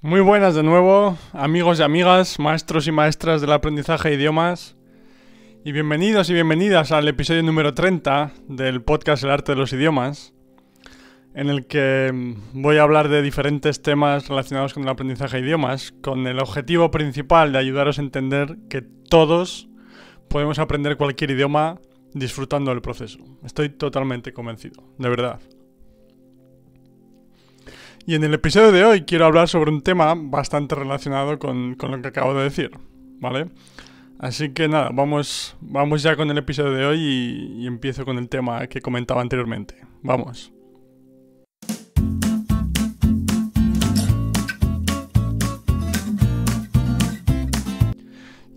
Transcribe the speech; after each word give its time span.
Muy 0.00 0.20
buenas 0.20 0.54
de 0.54 0.62
nuevo, 0.62 1.18
amigos 1.32 1.80
y 1.80 1.82
amigas, 1.82 2.38
maestros 2.38 2.86
y 2.86 2.92
maestras 2.92 3.40
del 3.40 3.50
aprendizaje 3.50 4.10
de 4.10 4.14
idiomas. 4.14 4.76
Y 5.64 5.72
bienvenidos 5.72 6.30
y 6.30 6.34
bienvenidas 6.34 6.92
al 6.92 7.08
episodio 7.08 7.42
número 7.42 7.74
30 7.74 8.30
del 8.46 8.80
podcast 8.80 9.24
El 9.24 9.30
arte 9.30 9.52
de 9.52 9.58
los 9.58 9.72
idiomas, 9.72 10.34
en 11.34 11.48
el 11.50 11.66
que 11.66 12.12
voy 12.52 12.76
a 12.76 12.84
hablar 12.84 13.08
de 13.08 13.22
diferentes 13.22 13.82
temas 13.82 14.28
relacionados 14.28 14.72
con 14.72 14.84
el 14.84 14.88
aprendizaje 14.88 15.38
de 15.38 15.42
idiomas, 15.48 15.92
con 16.00 16.28
el 16.28 16.38
objetivo 16.38 16.92
principal 16.92 17.50
de 17.50 17.58
ayudaros 17.58 17.98
a 17.98 18.02
entender 18.02 18.56
que 18.70 18.82
todos 18.82 19.68
podemos 20.28 20.60
aprender 20.60 20.96
cualquier 20.96 21.32
idioma 21.32 21.80
disfrutando 22.14 22.70
del 22.70 22.82
proceso. 22.82 23.18
Estoy 23.44 23.68
totalmente 23.70 24.32
convencido, 24.32 24.80
de 24.96 25.08
verdad. 25.08 25.40
Y 28.08 28.14
en 28.14 28.24
el 28.24 28.32
episodio 28.32 28.72
de 28.72 28.86
hoy 28.86 29.02
quiero 29.02 29.26
hablar 29.26 29.48
sobre 29.48 29.70
un 29.70 29.82
tema 29.82 30.14
bastante 30.16 30.74
relacionado 30.74 31.38
con, 31.38 31.76
lo 31.78 32.00
que 32.00 32.08
acabo 32.08 32.32
de 32.32 32.44
decir, 32.44 32.70
¿vale? 33.20 33.50
Así 34.18 34.54
que 34.54 34.66
nada, 34.66 34.88
vamos, 34.94 35.58
vamos 35.60 36.02
ya 36.02 36.16
con 36.16 36.30
el 36.30 36.38
episodio 36.38 36.72
de 36.72 36.86
hoy 36.86 36.98
y, 36.98 37.64
y 37.64 37.66
empiezo 37.66 38.06
con 38.06 38.16
el 38.16 38.30
tema 38.30 38.66
que 38.66 38.80
comentaba 38.80 39.20
anteriormente. 39.20 39.74
Vamos. 40.02 40.54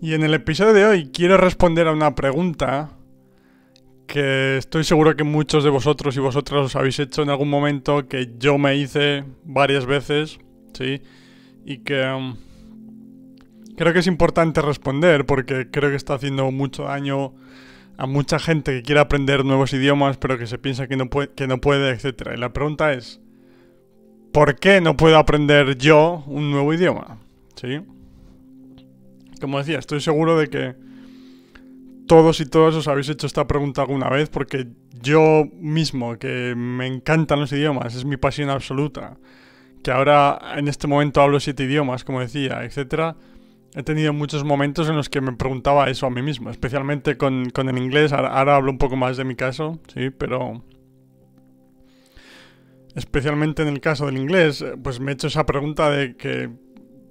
Y 0.00 0.14
en 0.14 0.22
el 0.22 0.32
episodio 0.32 0.72
de 0.72 0.86
hoy 0.86 1.10
quiero 1.12 1.36
responder 1.36 1.88
a 1.88 1.92
una 1.92 2.14
pregunta 2.14 2.96
que 4.12 4.58
estoy 4.58 4.84
seguro 4.84 5.16
que 5.16 5.24
muchos 5.24 5.64
de 5.64 5.70
vosotros 5.70 6.14
y 6.18 6.20
vosotras 6.20 6.66
os 6.66 6.76
habéis 6.76 6.98
hecho 6.98 7.22
en 7.22 7.30
algún 7.30 7.48
momento, 7.48 8.08
que 8.08 8.34
yo 8.38 8.58
me 8.58 8.76
hice 8.76 9.24
varias 9.42 9.86
veces, 9.86 10.38
¿sí? 10.74 11.00
Y 11.64 11.78
que 11.78 12.04
um, 12.04 12.36
creo 13.74 13.94
que 13.94 14.00
es 14.00 14.06
importante 14.06 14.60
responder 14.60 15.24
porque 15.24 15.70
creo 15.70 15.88
que 15.88 15.96
está 15.96 16.12
haciendo 16.12 16.50
mucho 16.50 16.82
daño 16.82 17.32
a 17.96 18.04
mucha 18.04 18.38
gente 18.38 18.72
que 18.72 18.82
quiere 18.82 19.00
aprender 19.00 19.46
nuevos 19.46 19.72
idiomas 19.72 20.18
pero 20.18 20.36
que 20.36 20.46
se 20.46 20.58
piensa 20.58 20.88
que 20.88 20.98
no 20.98 21.08
puede, 21.08 21.30
que 21.30 21.46
no 21.46 21.58
puede 21.62 21.90
etc. 21.92 22.32
Y 22.34 22.36
la 22.36 22.52
pregunta 22.52 22.92
es, 22.92 23.18
¿por 24.30 24.56
qué 24.56 24.82
no 24.82 24.94
puedo 24.94 25.16
aprender 25.16 25.78
yo 25.78 26.22
un 26.26 26.50
nuevo 26.50 26.74
idioma? 26.74 27.16
¿Sí? 27.54 27.80
Como 29.40 29.56
decía, 29.56 29.78
estoy 29.78 30.02
seguro 30.02 30.36
de 30.36 30.48
que 30.48 30.91
todos 32.12 32.40
y 32.40 32.44
todas 32.44 32.74
os 32.74 32.88
habéis 32.88 33.08
hecho 33.08 33.26
esta 33.26 33.46
pregunta 33.46 33.80
alguna 33.80 34.10
vez 34.10 34.28
porque 34.28 34.66
yo 35.00 35.48
mismo, 35.54 36.18
que 36.18 36.52
me 36.54 36.86
encantan 36.86 37.40
los 37.40 37.50
idiomas, 37.52 37.94
es 37.94 38.04
mi 38.04 38.18
pasión 38.18 38.50
absoluta, 38.50 39.16
que 39.82 39.90
ahora 39.90 40.38
en 40.58 40.68
este 40.68 40.86
momento 40.86 41.22
hablo 41.22 41.40
siete 41.40 41.64
idiomas, 41.64 42.04
como 42.04 42.20
decía, 42.20 42.64
etcétera, 42.64 43.16
he 43.74 43.82
tenido 43.82 44.12
muchos 44.12 44.44
momentos 44.44 44.90
en 44.90 44.96
los 44.96 45.08
que 45.08 45.22
me 45.22 45.32
preguntaba 45.32 45.88
eso 45.88 46.04
a 46.04 46.10
mí 46.10 46.20
mismo, 46.20 46.50
especialmente 46.50 47.16
con, 47.16 47.50
el 47.56 47.78
inglés, 47.78 48.12
ahora, 48.12 48.36
ahora, 48.36 48.56
hablo 48.56 48.72
un 48.72 48.78
poco 48.78 48.94
más 48.94 49.16
de 49.16 49.24
mi 49.24 49.34
caso, 49.34 49.80
sí, 49.94 50.10
pero... 50.10 50.62
Especialmente 52.94 53.62
en 53.62 53.68
el 53.68 53.80
caso 53.80 54.04
del 54.04 54.18
inglés, 54.18 54.62
pues 54.84 55.00
me 55.00 55.12
he 55.12 55.14
hecho 55.14 55.28
esa 55.28 55.46
pregunta 55.46 55.88
de 55.88 56.14
que 56.14 56.50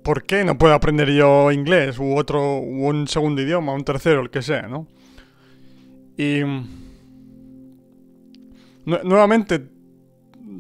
¿por 0.04 0.24
qué 0.24 0.44
no 0.44 0.58
puedo 0.58 0.74
aprender 0.74 1.12
yo 1.12 1.52
inglés 1.52 2.00
u 2.00 2.16
otro, 2.18 2.60
u 2.60 2.88
un 2.88 3.08
segundo 3.08 3.42
idioma, 3.42 3.74
un 3.74 3.84
tercero, 3.84 4.22
el 4.22 4.30
que 4.30 4.42
sea, 4.42 4.64
¿no? 4.64 4.88
Y 6.18 6.42
nuevamente 8.86 9.68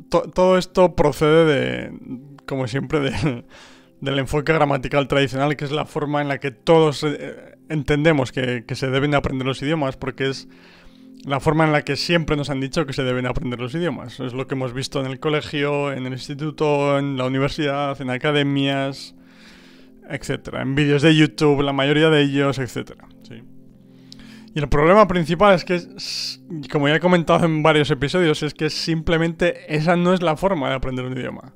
todo 0.09 0.57
esto 0.57 0.95
procede 0.95 1.45
de, 1.45 1.99
como 2.45 2.67
siempre, 2.67 2.99
de, 3.11 3.43
del 3.99 4.19
enfoque 4.19 4.53
gramatical 4.53 5.07
tradicional, 5.07 5.55
que 5.55 5.65
es 5.65 5.71
la 5.71 5.85
forma 5.85 6.21
en 6.21 6.27
la 6.27 6.39
que 6.39 6.51
todos 6.51 7.03
eh, 7.03 7.57
entendemos 7.69 8.31
que, 8.31 8.65
que 8.65 8.75
se 8.75 8.89
deben 8.89 9.15
aprender 9.15 9.47
los 9.47 9.61
idiomas, 9.61 9.97
porque 9.97 10.29
es 10.29 10.47
la 11.23 11.39
forma 11.39 11.65
en 11.65 11.71
la 11.71 11.83
que 11.83 11.95
siempre 11.95 12.35
nos 12.35 12.49
han 12.49 12.59
dicho 12.59 12.85
que 12.85 12.93
se 12.93 13.03
deben 13.03 13.27
aprender 13.27 13.59
los 13.59 13.75
idiomas. 13.75 14.19
Es 14.19 14.33
lo 14.33 14.47
que 14.47 14.55
hemos 14.55 14.73
visto 14.73 14.99
en 14.99 15.05
el 15.05 15.19
colegio, 15.19 15.91
en 15.91 16.05
el 16.05 16.13
instituto, 16.13 16.97
en 16.97 17.17
la 17.17 17.25
universidad, 17.25 18.01
en 18.01 18.09
academias, 18.09 19.15
etcétera, 20.11 20.61
en 20.61 20.75
vídeos 20.75 21.01
de 21.01 21.15
YouTube, 21.15 21.61
la 21.61 21.73
mayoría 21.73 22.09
de 22.09 22.21
ellos, 22.21 22.59
etcétera. 22.59 23.07
Y 24.53 24.59
el 24.59 24.67
problema 24.67 25.07
principal 25.07 25.55
es 25.55 25.63
que, 25.63 25.81
como 26.69 26.89
ya 26.89 26.95
he 26.95 26.99
comentado 26.99 27.45
en 27.45 27.63
varios 27.63 27.89
episodios, 27.89 28.43
es 28.43 28.53
que 28.53 28.69
simplemente 28.69 29.73
esa 29.73 29.95
no 29.95 30.13
es 30.13 30.21
la 30.21 30.35
forma 30.35 30.69
de 30.69 30.75
aprender 30.75 31.05
un 31.05 31.17
idioma. 31.17 31.53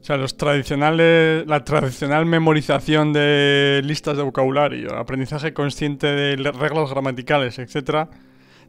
O 0.00 0.04
sea, 0.06 0.16
los 0.16 0.36
tradicionales, 0.36 1.44
la 1.48 1.64
tradicional 1.64 2.24
memorización 2.26 3.12
de 3.12 3.80
listas 3.84 4.16
de 4.16 4.22
vocabulario, 4.22 4.94
aprendizaje 4.96 5.52
consciente 5.52 6.06
de 6.06 6.36
reglas 6.52 6.90
gramaticales, 6.90 7.58
etcétera, 7.58 8.08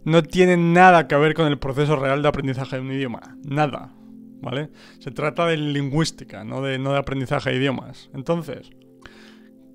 no 0.04 0.24
tienen 0.24 0.74
nada 0.74 1.08
que 1.08 1.16
ver 1.16 1.36
con 1.36 1.46
el 1.46 1.60
proceso 1.60 1.96
real 1.96 2.24
de 2.24 2.30
aprendizaje 2.30 2.78
de 2.78 2.82
un 2.82 2.92
idioma. 2.92 3.38
Nada. 3.44 3.94
¿Vale? 4.42 4.70
Se 5.00 5.12
trata 5.12 5.46
de 5.46 5.58
lingüística, 5.58 6.44
no 6.44 6.62
de, 6.62 6.80
no 6.80 6.94
de 6.94 7.00
aprendizaje 7.00 7.52
de 7.52 7.58
idiomas. 7.58 8.10
Entonces, 8.16 8.72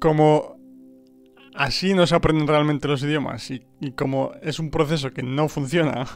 como 0.03 0.57
así 1.55 1.95
no 1.95 2.09
se 2.09 2.17
aprenden 2.17 2.49
realmente 2.49 2.89
los 2.89 3.05
idiomas 3.05 3.49
y, 3.53 3.63
como 3.93 4.33
es 4.43 4.59
un 4.59 4.73
proceso 4.73 5.13
que 5.13 5.23
no 5.23 5.49
funciona, 5.49 6.09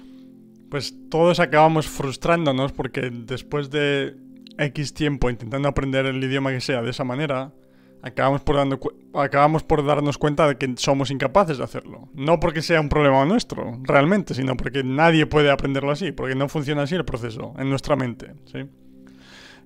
pues 0.70 0.94
todos 1.10 1.38
acabamos 1.38 1.86
frustrándonos 1.88 2.72
porque 2.72 3.10
después 3.12 3.68
de 3.68 4.16
X 4.56 4.94
tiempo 4.94 5.28
intentando 5.28 5.68
aprender 5.68 6.06
el 6.06 6.24
idioma 6.24 6.52
que 6.52 6.62
sea 6.62 6.80
de 6.80 6.88
esa 6.88 7.04
manera, 7.04 7.52
acabamos 8.00 8.40
por, 8.40 8.56
dando, 8.56 8.80
acabamos 9.12 9.62
por 9.62 9.84
darnos 9.84 10.16
cuenta 10.16 10.48
de 10.48 10.56
que 10.56 10.72
somos 10.78 11.10
incapaces 11.10 11.58
de 11.58 11.64
hacerlo. 11.64 12.08
No 12.14 12.40
porque 12.40 12.62
sea 12.62 12.80
un 12.80 12.88
problema 12.88 13.26
nuestro, 13.26 13.78
realmente, 13.82 14.32
sino 14.32 14.56
porque 14.56 14.82
nadie 14.82 15.26
puede 15.26 15.50
aprenderlo 15.50 15.90
así, 15.90 16.12
porque 16.12 16.34
no 16.34 16.48
funciona 16.48 16.84
así 16.84 16.94
el 16.94 17.04
proceso 17.04 17.52
en 17.58 17.68
nuestra 17.68 17.94
mente. 17.94 18.32
¿sí? 18.46 18.60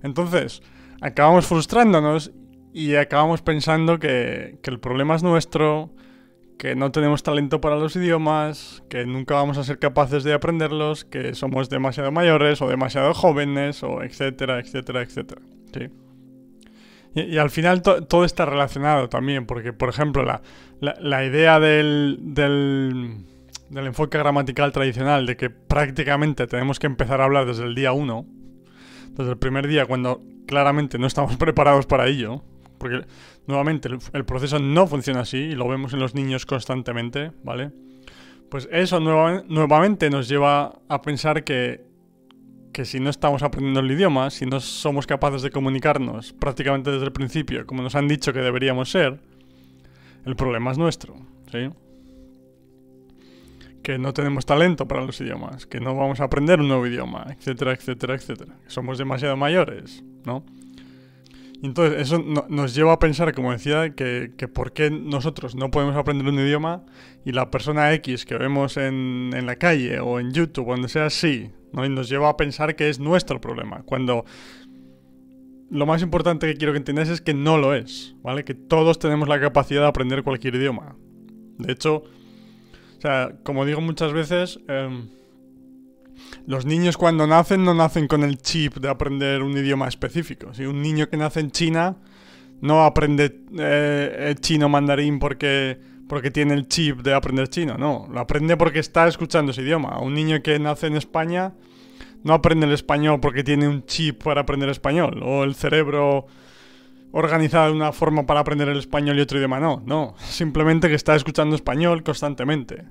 Entonces, 0.01 0.61
acabamos 0.99 1.47
frustrándonos 1.47 2.33
y 2.73 2.95
acabamos 2.95 3.43
pensando 3.43 3.99
que, 3.99 4.57
el 4.63 4.79
problema 4.79 5.15
es 5.15 5.21
nuestro, 5.21 5.91
que 6.57 6.75
no 6.75 6.91
tenemos 6.91 7.21
talento 7.21 7.61
para 7.61 7.75
los 7.75 7.95
idiomas, 7.95 8.83
que 8.89 9.05
nunca 9.05 9.35
vamos 9.35 9.59
a 9.59 9.63
ser 9.63 9.77
capaces 9.77 10.23
de 10.23 10.33
aprenderlos, 10.33 11.05
que 11.05 11.35
somos 11.35 11.69
demasiado 11.69 12.11
mayores 12.11 12.63
o 12.63 12.67
demasiado 12.67 13.13
jóvenes, 13.13 13.83
o 13.83 14.01
etcétera, 14.01 14.59
etcétera, 14.59 15.03
etcétera. 15.03 15.41
¿sí? 15.71 15.89
Y, 17.13 17.37
al 17.37 17.51
final 17.51 17.83
todo 17.83 18.25
está 18.25 18.45
relacionado 18.45 19.07
también, 19.07 19.45
porque 19.45 19.71
por 19.71 19.89
ejemplo 19.89 20.23
la, 20.23 20.41
la, 20.79 21.23
idea 21.23 21.59
del, 21.59 22.17
del, 22.21 23.23
del, 23.69 23.85
enfoque 23.85 24.17
gramatical 24.17 24.71
tradicional, 24.71 25.27
de 25.27 25.37
que 25.37 25.51
prácticamente 25.51 26.47
tenemos 26.47 26.79
que 26.79 26.87
empezar 26.87 27.21
a 27.21 27.25
hablar 27.25 27.45
desde 27.45 27.65
el 27.65 27.75
día 27.75 27.91
uno, 27.91 28.25
desde 29.11 29.29
el 29.29 29.37
primer 29.37 29.67
día, 29.67 29.85
cuando 29.85 30.23
claramente 30.47 30.97
no 30.97 31.05
estamos 31.05 31.37
preparados 31.37 31.85
para 31.85 32.07
ello, 32.07 32.43
porque 32.83 33.07
nuevamente 33.47 33.87
el, 33.87 34.25
proceso 34.25 34.59
no 34.59 34.87
funciona 34.87 35.21
así 35.21 35.37
y 35.37 35.55
lo 35.55 35.69
vemos 35.69 35.93
en 35.93 35.99
los 35.99 36.13
niños 36.13 36.45
constantemente, 36.45 37.31
¿vale? 37.41 37.71
Pues 38.49 38.67
eso 38.71 38.99
nuevamente 38.99 40.09
nos 40.09 40.27
lleva 40.27 40.81
a 40.89 41.01
pensar 41.01 41.45
que, 41.45 41.85
que 42.73 42.83
si 42.83 42.99
no 42.99 43.09
estamos 43.09 43.41
aprendiendo 43.41 43.79
el 43.79 43.89
idioma, 43.89 44.29
si 44.29 44.45
no 44.45 44.59
somos 44.59 45.07
capaces 45.07 45.41
de 45.41 45.49
comunicarnos 45.49 46.33
prácticamente 46.33 46.91
desde 46.91 47.05
el 47.05 47.13
principio, 47.13 47.65
como 47.65 47.81
nos 47.81 47.95
han 47.95 48.09
dicho 48.09 48.33
que 48.33 48.39
deberíamos 48.39 48.91
ser, 48.91 49.21
el 50.25 50.35
problema 50.35 50.71
es 50.71 50.77
nuestro, 50.77 51.15
¿sí? 51.51 51.69
que 53.81 53.97
no 53.97 54.13
tenemos 54.13 54.45
talento 54.45 54.89
para 54.89 55.05
los 55.05 55.19
idiomas, 55.21 55.65
que 55.65 55.79
no 55.79 55.95
vamos 55.95 56.19
a 56.19 56.25
aprender 56.25 56.59
un 56.59 56.67
nuevo 56.67 56.85
idioma, 56.85 57.27
etcétera, 57.29 57.71
etcétera, 57.71 58.15
etcétera. 58.15 58.55
Somos 58.67 58.97
demasiado 58.97 59.37
mayores, 59.37 60.03
¿no? 60.25 60.43
Entonces 61.67 62.01
eso 62.01 62.19
nos 62.49 62.75
lleva 62.75 62.93
a 62.93 62.99
pensar, 62.99 63.33
como 63.33 63.51
decía, 63.51 63.95
que, 63.95 64.33
que, 64.37 64.47
por 64.47 64.73
qué 64.73 64.91
nosotros 64.91 65.55
no 65.55 65.71
podemos 65.71 65.95
aprender 65.95 66.27
un 66.27 66.37
idioma 66.39 66.83
y 67.23 67.31
la 67.31 67.49
persona 67.51 67.93
X 67.93 68.25
que 68.25 68.37
vemos 68.37 68.75
en, 68.75 69.31
en 69.33 69.45
la 69.45 69.55
calle 69.55 69.99
o 69.99 70.19
en 70.19 70.33
YouTube, 70.33 70.67
donde 70.67 70.89
sea, 70.89 71.09
sí. 71.09 71.51
¿no? 71.71 71.85
Y 71.85 71.89
nos 71.89 72.09
lleva 72.09 72.29
a 72.29 72.37
pensar 72.37 72.75
que 72.75 72.89
es 72.89 72.99
nuestro 72.99 73.39
problema. 73.39 73.83
Cuando 73.85 74.25
lo 75.69 75.85
más 75.85 76.01
importante 76.01 76.47
que 76.47 76.55
quiero 76.55 76.73
que 76.73 76.79
entendáis 76.79 77.09
es 77.09 77.21
que 77.21 77.33
no 77.33 77.57
lo 77.57 77.73
es, 77.73 78.15
¿vale? 78.21 78.43
Que 78.43 78.53
todos 78.53 78.99
tenemos 78.99 79.29
la 79.29 79.39
capacidad 79.39 79.81
de 79.81 79.87
aprender 79.87 80.23
cualquier 80.23 80.55
idioma. 80.55 80.97
De 81.57 81.71
hecho, 81.71 82.03
o 82.97 83.01
sea, 83.01 83.35
como 83.43 83.65
digo 83.65 83.79
muchas 83.81 84.11
veces... 84.11 84.59
Eh, 84.67 85.07
los 86.45 86.65
niños 86.65 86.97
cuando 86.97 87.25
nacen 87.25 87.63
no 87.63 87.73
nacen 87.73 88.07
con 88.07 88.23
el 88.23 88.37
chip 88.37 88.77
de 88.77 88.89
aprender 88.89 89.41
un 89.43 89.57
idioma 89.57 89.87
específico. 89.87 90.53
Si 90.53 90.65
un 90.65 90.81
niño 90.81 91.09
que 91.09 91.17
nace 91.17 91.39
en 91.39 91.51
China 91.51 91.97
no 92.61 92.83
aprende 92.83 93.41
eh, 93.57 94.35
chino 94.39 94.69
mandarín 94.69 95.19
porque, 95.19 95.77
porque 96.07 96.31
tiene 96.31 96.53
el 96.53 96.67
chip 96.67 97.01
de 97.01 97.13
aprender 97.13 97.49
chino, 97.49 97.77
no. 97.77 98.07
Lo 98.11 98.19
aprende 98.19 98.57
porque 98.57 98.79
está 98.79 99.07
escuchando 99.07 99.51
ese 99.51 99.61
idioma. 99.61 99.99
Un 99.99 100.13
niño 100.13 100.41
que 100.41 100.59
nace 100.59 100.87
en 100.87 100.95
España 100.95 101.53
no 102.23 102.33
aprende 102.33 102.65
el 102.65 102.73
español 102.73 103.19
porque 103.19 103.43
tiene 103.43 103.67
un 103.67 103.85
chip 103.85 104.23
para 104.23 104.41
aprender 104.41 104.69
español, 104.69 105.21
o 105.23 105.43
el 105.43 105.55
cerebro 105.55 106.25
organizado 107.11 107.67
de 107.67 107.73
una 107.73 107.91
forma 107.91 108.25
para 108.25 108.39
aprender 108.39 108.69
el 108.69 108.79
español 108.79 109.17
y 109.19 109.21
otro 109.21 109.37
idioma 109.37 109.59
no, 109.59 109.83
no, 109.85 110.15
simplemente 110.17 110.89
que 110.89 110.95
está 110.95 111.15
escuchando 111.15 111.55
español 111.55 112.01
constantemente. 112.01 112.85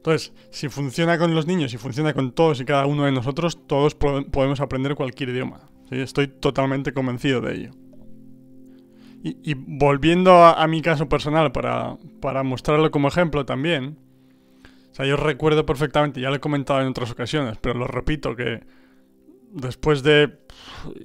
Entonces, 0.00 0.32
si 0.48 0.70
funciona 0.70 1.18
con 1.18 1.34
los 1.34 1.46
niños 1.46 1.74
y 1.74 1.76
funciona 1.76 2.14
con 2.14 2.32
todos 2.32 2.58
y 2.58 2.64
cada 2.64 2.86
uno 2.86 3.04
de 3.04 3.12
nosotros, 3.12 3.66
todos 3.66 3.94
podemos 3.94 4.58
aprender 4.60 4.94
cualquier 4.94 5.28
idioma. 5.28 5.68
Estoy 5.90 6.28
totalmente 6.28 6.94
convencido 6.94 7.42
de 7.42 7.54
ello. 7.54 7.70
Y, 9.22 9.52
volviendo 9.52 10.42
a, 10.42 10.66
mi 10.68 10.80
caso 10.80 11.06
personal, 11.06 11.52
para, 11.52 11.98
para 12.22 12.42
mostrarlo 12.42 12.90
como 12.90 13.08
ejemplo 13.08 13.44
también, 13.44 13.98
o 14.90 14.94
sea, 14.94 15.04
yo 15.04 15.18
recuerdo 15.18 15.66
perfectamente, 15.66 16.22
ya 16.22 16.30
lo 16.30 16.36
he 16.36 16.40
comentado 16.40 16.80
en 16.80 16.88
otras 16.88 17.10
ocasiones, 17.10 17.58
pero 17.60 17.78
lo 17.78 17.86
repito, 17.86 18.34
que 18.34 18.60
después 19.52 20.02
de 20.02 20.38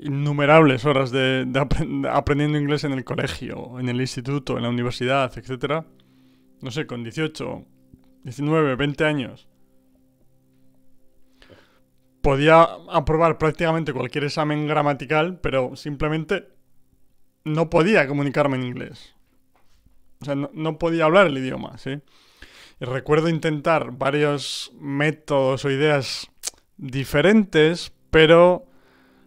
innumerables 0.01 0.85
horas 0.85 1.11
de, 1.11 1.45
aprendiendo 2.09 2.57
inglés 2.57 2.85
en 2.85 2.93
el 2.93 3.03
colegio, 3.03 3.77
en 3.77 3.89
el 3.89 3.99
instituto, 3.99 4.55
en 4.55 4.63
la 4.63 4.69
universidad, 4.69 5.37
etc., 5.37 5.83
no 6.61 6.71
sé, 6.71 6.87
con 6.87 7.03
18, 7.03 7.65
19, 8.25 8.75
20 8.75 9.05
años, 9.05 9.47
podía 12.21 12.67
aprobar 12.91 13.37
prácticamente 13.37 13.93
cualquier 13.93 14.23
examen 14.23 14.67
gramatical, 14.67 15.39
pero 15.41 15.75
simplemente 15.75 16.47
no 17.43 17.69
podía 17.69 18.07
comunicarme 18.07 18.57
en 18.57 18.63
inglés. 18.63 19.13
O 20.21 20.25
sea, 20.25 20.33
no, 20.33 20.79
podía 20.79 21.05
hablar 21.05 21.27
el 21.27 21.37
idioma, 21.37 21.77
¿sí? 21.77 21.99
Y 22.81 22.85
recuerdo 22.85 23.29
intentar 23.29 23.91
varios 23.91 24.71
métodos 24.79 25.63
o 25.63 25.69
ideas 25.69 26.31
diferentes, 26.77 27.93
pero 28.09 28.65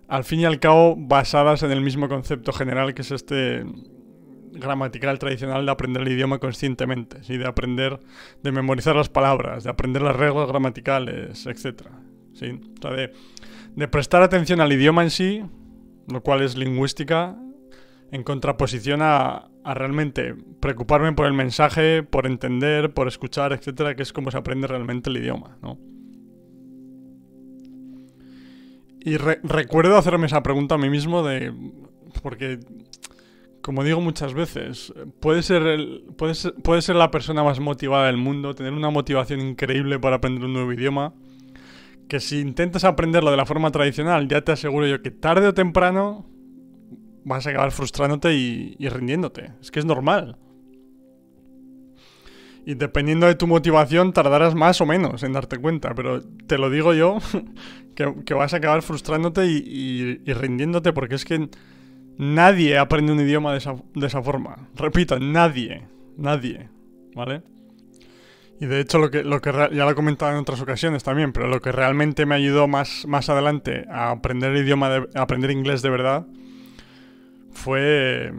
al 0.08 0.24
fin 0.24 0.40
y 0.40 0.44
al 0.44 0.58
cabo 0.58 0.96
basadas 0.98 1.62
en 1.62 1.70
el 1.70 1.82
mismo 1.82 2.08
concepto 2.08 2.52
general 2.52 2.94
que 2.94 3.02
es 3.02 3.12
este 3.12 3.64
gramatical 4.52 5.18
tradicional 5.18 5.64
de 5.64 5.72
aprender 5.72 6.02
el 6.02 6.12
idioma 6.12 6.38
conscientemente, 6.38 7.22
¿sí? 7.24 7.36
de 7.36 7.46
aprender, 7.46 8.00
de 8.42 8.52
memorizar 8.52 8.96
las 8.96 9.08
palabras, 9.08 9.64
de 9.64 9.70
aprender 9.70 10.02
las 10.02 10.16
reglas 10.16 10.48
gramaticales, 10.48 11.46
etc. 11.46 11.88
¿sí? 12.34 12.60
O 12.78 12.82
sea, 12.82 12.90
de, 12.92 13.12
de 13.74 13.88
prestar 13.88 14.22
atención 14.22 14.60
al 14.60 14.72
idioma 14.72 15.02
en 15.02 15.10
sí, 15.10 15.42
lo 16.08 16.22
cual 16.22 16.42
es 16.42 16.56
lingüística, 16.56 17.36
en 18.10 18.22
contraposición 18.22 19.00
a, 19.02 19.50
realmente 19.64 20.34
preocuparme 20.60 21.12
por 21.12 21.26
el 21.26 21.34
mensaje, 21.34 22.02
por 22.02 22.26
entender, 22.26 22.94
por 22.94 23.06
escuchar, 23.06 23.52
etcétera, 23.52 23.94
que 23.94 24.02
es 24.02 24.14
como 24.14 24.30
se 24.30 24.38
aprende 24.38 24.66
realmente 24.66 25.10
el 25.10 25.18
idioma, 25.18 25.58
¿no? 25.60 25.78
Y 29.00 29.16
recuerdo 29.16 29.96
hacerme 29.96 30.26
esa 30.26 30.42
pregunta 30.42 30.74
a 30.74 30.78
mí 30.78 30.90
mismo 30.90 31.22
de... 31.22 31.54
Porque 32.22 32.58
como 33.68 33.84
digo 33.84 34.00
muchas 34.00 34.32
veces, 34.32 34.94
puede 35.20 35.42
ser, 35.42 36.96
la 36.96 37.10
persona 37.10 37.44
más 37.44 37.60
motivada 37.60 38.06
del 38.06 38.16
mundo, 38.16 38.54
tener 38.54 38.72
una 38.72 38.88
motivación 38.88 39.42
increíble 39.42 39.98
para 39.98 40.16
aprender 40.16 40.42
un 40.42 40.54
nuevo 40.54 40.72
idioma, 40.72 41.12
que 42.08 42.18
si 42.18 42.40
intentas 42.40 42.84
aprenderlo 42.84 43.30
de 43.30 43.36
la 43.36 43.44
forma 43.44 43.70
tradicional, 43.70 44.26
ya 44.26 44.40
te 44.40 44.52
aseguro 44.52 44.86
yo 44.86 45.02
que 45.02 45.10
tarde 45.10 45.48
o 45.48 45.52
temprano 45.52 46.24
vas 47.26 47.46
a 47.46 47.50
acabar 47.50 47.70
frustrándote 47.70 48.32
y, 48.32 48.74
y 48.78 48.88
rindiéndote. 48.88 49.52
Es 49.60 49.70
que 49.70 49.80
es 49.80 49.84
normal. 49.84 50.38
Y 52.64 52.72
dependiendo 52.72 53.26
de 53.26 53.34
tu 53.34 53.46
motivación 53.46 54.14
tardarás 54.14 54.54
más 54.54 54.80
o 54.80 54.86
menos 54.86 55.22
en 55.24 55.34
darte 55.34 55.58
cuenta, 55.58 55.94
pero 55.94 56.22
te 56.22 56.56
lo 56.56 56.70
digo 56.70 56.94
yo, 56.94 57.18
que, 57.94 58.32
vas 58.32 58.54
a 58.54 58.56
acabar 58.56 58.80
frustrándote 58.80 59.44
y, 59.44 60.22
y 60.24 60.32
rindiéndote 60.32 60.94
porque 60.94 61.16
es 61.16 61.26
que 61.26 61.50
Nadie 62.18 62.76
aprende 62.76 63.12
un 63.12 63.20
idioma 63.20 63.52
de 63.52 63.58
esa, 63.58 64.22
forma. 64.22 64.68
Repito, 64.74 65.20
nadie. 65.20 65.86
Nadie. 66.16 66.68
¿Vale? 67.14 67.42
Y 68.60 68.66
de 68.66 68.80
hecho, 68.80 68.98
lo 68.98 69.08
que, 69.08 69.22
lo 69.22 69.40
que 69.40 69.52
ya 69.52 69.84
lo 69.84 69.90
he 69.90 69.94
comentado 69.94 70.32
en 70.32 70.38
otras 70.38 70.60
ocasiones 70.60 71.04
también, 71.04 71.32
pero 71.32 71.46
lo 71.46 71.60
que 71.60 71.70
realmente 71.70 72.26
me 72.26 72.34
ayudó 72.34 72.66
más, 72.66 73.06
más 73.06 73.28
adelante 73.28 73.84
a 73.88 74.10
aprender 74.10 74.50
el 74.50 74.64
idioma, 74.64 74.90
de, 74.90 75.08
a 75.14 75.22
aprender 75.22 75.52
inglés 75.52 75.80
de 75.80 75.90
verdad, 75.90 76.26
fue 77.52 78.32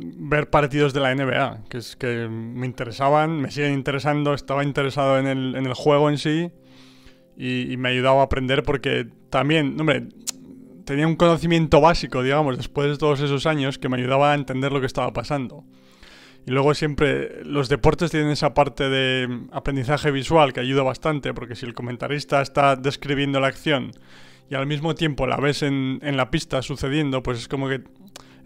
ver 0.00 0.48
partidos 0.48 0.94
de 0.94 1.00
la 1.00 1.14
NBA, 1.14 1.64
que 1.68 1.78
es 1.78 1.96
que 1.96 2.28
me 2.28 2.64
interesaban, 2.64 3.42
me 3.42 3.50
siguen 3.50 3.74
interesando, 3.74 4.32
estaba 4.32 4.64
interesado 4.64 5.18
en 5.18 5.26
el, 5.26 5.54
en 5.54 5.66
el 5.66 5.74
juego 5.74 6.08
en 6.08 6.16
sí 6.16 6.50
y, 7.36 7.70
y, 7.70 7.76
me 7.76 7.90
ayudaba 7.90 8.22
a 8.22 8.24
aprender 8.24 8.62
porque 8.62 9.06
también, 9.28 9.78
hombre, 9.78 10.08
tenía 10.88 11.06
un 11.06 11.16
conocimiento 11.16 11.82
básico, 11.82 12.22
digamos, 12.22 12.56
después 12.56 12.88
de 12.88 12.96
todos 12.96 13.20
esos 13.20 13.44
años 13.44 13.76
que 13.76 13.90
me 13.90 13.98
ayudaba 13.98 14.32
a 14.32 14.34
entender 14.34 14.72
lo 14.72 14.80
que 14.80 14.86
estaba 14.86 15.12
pasando. 15.12 15.62
Y 16.46 16.50
luego 16.50 16.72
siempre 16.72 17.44
los 17.44 17.68
deportes 17.68 18.10
tienen 18.10 18.30
esa 18.30 18.54
parte 18.54 18.88
de 18.88 19.28
aprendizaje 19.52 20.10
visual 20.10 20.54
que 20.54 20.60
ayuda 20.60 20.82
bastante, 20.82 21.34
porque 21.34 21.56
si 21.56 21.66
el 21.66 21.74
comentarista 21.74 22.40
está 22.40 22.74
describiendo 22.74 23.38
la 23.38 23.48
acción 23.48 23.92
y 24.48 24.54
al 24.54 24.66
mismo 24.66 24.94
tiempo 24.94 25.26
la 25.26 25.36
ves 25.36 25.62
en, 25.62 26.00
la 26.00 26.30
pista 26.30 26.62
sucediendo, 26.62 27.22
pues 27.22 27.36
es 27.36 27.48
como 27.48 27.68
que 27.68 27.82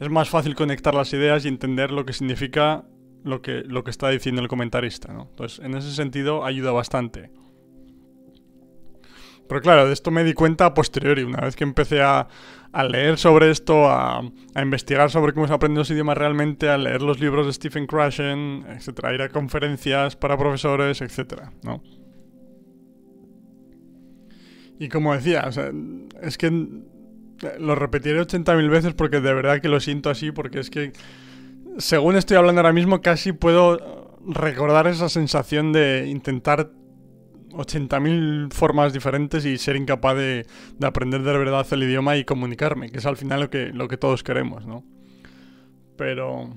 es 0.00 0.10
más 0.10 0.28
fácil 0.28 0.56
conectar 0.56 0.94
las 0.94 1.12
ideas 1.12 1.44
y 1.44 1.48
entender 1.48 1.92
lo 1.92 2.04
que 2.04 2.12
significa 2.12 2.82
lo 3.22 3.40
que, 3.40 3.62
lo 3.64 3.84
que 3.84 3.92
está 3.92 4.08
diciendo 4.08 4.42
el 4.42 4.48
comentarista. 4.48 5.12
¿no? 5.12 5.28
Entonces, 5.30 5.64
en 5.64 5.76
ese 5.76 5.92
sentido, 5.92 6.44
ayuda 6.44 6.72
bastante. 6.72 7.30
Pero 9.48 9.60
claro, 9.60 9.86
de 9.86 9.92
esto 9.92 10.10
me 10.10 10.24
di 10.24 10.34
cuenta 10.34 10.66
a 10.66 10.74
posteriori, 10.74 11.22
una 11.22 11.40
vez 11.40 11.56
que 11.56 11.64
empecé 11.64 12.02
a, 12.02 12.28
leer 12.88 13.18
sobre 13.18 13.50
esto, 13.50 13.90
a, 13.90 14.22
investigar 14.56 15.10
sobre 15.10 15.34
cómo 15.34 15.46
se 15.46 15.52
aprende 15.52 15.78
los 15.78 15.90
idiomas 15.90 16.16
realmente, 16.16 16.68
a 16.68 16.78
leer 16.78 17.02
los 17.02 17.20
libros 17.20 17.46
de 17.46 17.52
Stephen 17.52 17.86
Krashen, 17.86 18.64
etcétera, 18.68 19.14
ir 19.14 19.22
a 19.22 19.28
conferencias 19.28 20.16
para 20.16 20.38
profesores, 20.38 21.00
etcétera, 21.00 21.52
¿no? 21.62 21.82
Y 24.78 24.88
como 24.88 25.14
decía, 25.14 25.48
es 26.22 26.38
que 26.38 26.50
lo 27.58 27.74
repetiré 27.74 28.20
80.000 28.20 28.70
veces 28.70 28.94
porque 28.94 29.20
de 29.20 29.34
verdad 29.34 29.60
que 29.60 29.68
lo 29.68 29.80
siento 29.80 30.10
así, 30.10 30.32
porque 30.32 30.60
es 30.60 30.70
que 30.70 30.92
según 31.78 32.16
estoy 32.16 32.36
hablando 32.36 32.60
ahora 32.60 32.72
mismo 32.72 33.00
casi 33.00 33.32
puedo 33.32 34.18
recordar 34.26 34.86
esa 34.86 35.08
sensación 35.08 35.72
de 35.72 36.06
intentar 36.08 36.70
80.000 37.52 38.52
formas 38.52 38.92
diferentes 38.92 39.44
y 39.44 39.58
ser 39.58 39.76
incapaz 39.76 40.16
de, 40.16 40.46
aprender 40.82 41.22
de 41.22 41.38
verdad 41.38 41.66
el 41.70 41.82
idioma 41.82 42.16
y 42.16 42.24
comunicarme, 42.24 42.90
que 42.90 42.98
es 42.98 43.06
al 43.06 43.16
final 43.16 43.40
lo 43.40 43.50
que, 43.50 43.66
lo 43.66 43.88
que 43.88 43.96
todos 43.96 44.22
queremos, 44.22 44.66
¿no? 44.66 44.84
Pero... 45.96 46.54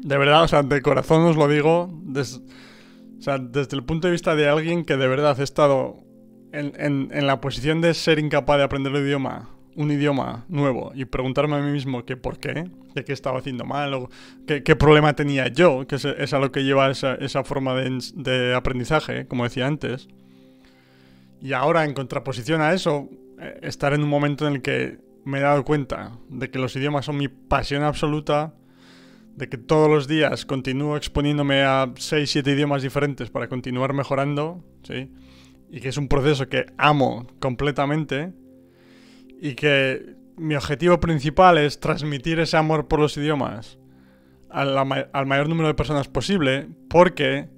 De 0.00 0.16
verdad, 0.16 0.44
o 0.44 0.48
sea, 0.48 0.62
de 0.62 0.80
corazón 0.80 1.22
os 1.22 1.36
lo 1.36 1.48
digo, 1.48 1.90
o 1.90 3.20
sea, 3.20 3.38
desde 3.38 3.76
el 3.76 3.82
punto 3.82 4.06
de 4.06 4.12
vista 4.12 4.36
de 4.36 4.48
alguien 4.48 4.84
que 4.84 4.96
de 4.96 5.08
verdad 5.08 5.38
he 5.40 5.42
estado 5.42 5.96
en, 6.52 6.72
en 7.12 7.26
la 7.26 7.40
posición 7.40 7.80
de 7.80 7.94
ser 7.94 8.20
incapaz 8.20 8.58
de 8.58 8.64
aprender 8.64 8.94
el 8.94 9.04
idioma 9.04 9.57
un 9.78 9.92
idioma 9.92 10.44
nuevo 10.48 10.90
y 10.92 11.04
preguntarme 11.04 11.54
a 11.54 11.60
mí 11.60 11.70
mismo 11.70 12.04
que 12.04 12.16
por 12.16 12.40
qué, 12.40 12.68
que 12.96 13.04
qué 13.04 13.12
estaba 13.12 13.38
haciendo 13.38 13.64
mal 13.64 13.94
o 13.94 14.10
qué, 14.44 14.76
problema 14.76 15.14
tenía 15.14 15.46
yo, 15.46 15.86
que 15.86 15.94
es, 15.94 16.32
a 16.34 16.38
lo 16.40 16.50
que 16.50 16.64
lleva 16.64 16.90
esa, 16.90 17.14
esa 17.14 17.44
forma 17.44 17.74
de, 17.76 18.54
aprendizaje, 18.56 19.28
como 19.28 19.44
decía 19.44 19.68
antes. 19.68 20.08
Y 21.40 21.52
ahora, 21.52 21.84
en 21.84 21.94
contraposición 21.94 22.60
a 22.60 22.74
eso, 22.74 23.08
eh, 23.38 23.60
estar 23.62 23.94
en 23.94 24.02
un 24.02 24.08
momento 24.08 24.48
en 24.48 24.54
el 24.54 24.62
que 24.62 24.98
me 25.24 25.38
he 25.38 25.42
dado 25.42 25.64
cuenta 25.64 26.18
de 26.28 26.50
que 26.50 26.58
los 26.58 26.74
idiomas 26.74 27.04
son 27.04 27.16
mi 27.16 27.28
pasión 27.28 27.84
absoluta, 27.84 28.54
de 29.36 29.48
que 29.48 29.58
todos 29.58 29.88
los 29.88 30.08
días 30.08 30.44
continúo 30.44 30.96
exponiéndome 30.96 31.62
a 31.62 31.92
6, 31.94 32.28
7 32.28 32.50
idiomas 32.50 32.82
diferentes 32.82 33.30
para 33.30 33.46
continuar 33.46 33.92
mejorando, 33.92 34.64
¿sí? 34.82 35.08
Y 35.70 35.80
que 35.80 35.90
es 35.90 35.98
un 35.98 36.08
proceso 36.08 36.48
que 36.48 36.66
amo 36.78 37.28
completamente 37.38 38.32
y 39.40 39.54
que 39.54 40.16
mi 40.36 40.54
objetivo 40.54 41.00
principal 41.00 41.58
es 41.58 41.80
transmitir 41.80 42.40
ese 42.40 42.56
amor 42.56 42.88
por 42.88 43.00
los 43.00 43.16
idiomas 43.16 43.78
al, 44.50 45.26
mayor 45.26 45.48
número 45.48 45.68
de 45.68 45.74
personas 45.74 46.08
posible, 46.08 46.68
porque 46.88 47.48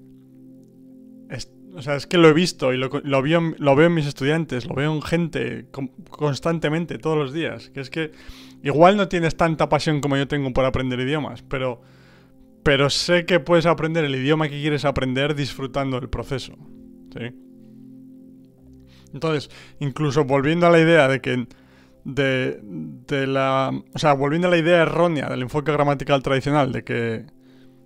es, 1.28 1.52
o 1.74 1.82
sea, 1.82 1.94
es 1.94 2.06
que 2.06 2.18
lo 2.18 2.28
he 2.28 2.32
visto 2.32 2.72
y 2.72 2.76
lo, 2.76 2.90
lo, 3.04 3.22
veo, 3.22 3.54
lo 3.58 3.76
veo 3.76 3.86
en 3.86 3.94
mis 3.94 4.06
estudiantes, 4.06 4.66
lo 4.66 4.74
veo 4.74 4.92
en 4.92 5.02
gente 5.02 5.66
constantemente, 6.10 6.98
todos 6.98 7.16
los 7.16 7.32
días, 7.32 7.70
que 7.70 7.80
es 7.80 7.90
que 7.90 8.12
igual 8.62 8.96
no 8.96 9.08
tienes 9.08 9.36
tanta 9.36 9.68
pasión 9.68 10.00
como 10.00 10.16
yo 10.16 10.26
tengo 10.26 10.52
por 10.52 10.64
aprender 10.64 10.98
idiomas, 11.00 11.42
pero, 11.42 11.80
pero 12.62 12.90
sé 12.90 13.24
que 13.24 13.40
puedes 13.40 13.66
aprender 13.66 14.04
el 14.04 14.16
idioma 14.16 14.48
que 14.48 14.60
quieres 14.60 14.84
aprender 14.84 15.34
disfrutando 15.34 16.00
del 16.00 16.10
proceso. 16.10 16.54
¿sí? 17.12 17.34
Entonces, 19.12 19.50
incluso 19.78 20.24
volviendo 20.24 20.66
a 20.66 20.70
la 20.70 20.80
idea 20.80 21.08
de 21.08 21.20
que 21.20 21.46
de, 22.04 22.60
de 22.62 23.26
la... 23.26 23.70
O 23.94 23.98
sea, 23.98 24.12
volviendo 24.14 24.48
a 24.48 24.50
la 24.50 24.58
idea 24.58 24.82
errónea 24.82 25.28
del 25.28 25.42
enfoque 25.42 25.72
gramatical 25.72 26.22
tradicional, 26.22 26.72
de 26.72 26.84
que 26.84 27.26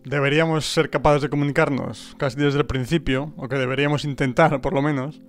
deberíamos 0.05 0.67
ser 0.67 0.91
capaces 0.91 1.23
de 1.23 1.31
comunicarnos 1.31 2.15
casi 2.19 2.39
desde 2.39 2.59
el 2.59 2.67
principio, 2.67 3.33
o 3.37 3.49
que 3.49 3.57
deberíamos 3.57 4.05
intentar 4.05 4.61
por 4.61 4.75
lo 4.75 4.83
menos, 4.83 5.21